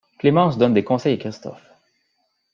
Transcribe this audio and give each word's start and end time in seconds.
Clémence 0.17 0.57
donne 0.57 0.73
des 0.73 0.83
conseils 0.83 1.13
à 1.13 1.17
Christophe. 1.17 1.61